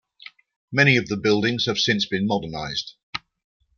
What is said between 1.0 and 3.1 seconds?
the buildings have since been modernised.